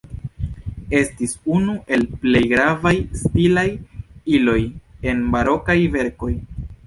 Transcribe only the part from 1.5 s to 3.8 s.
unu el plej gravaj stilaj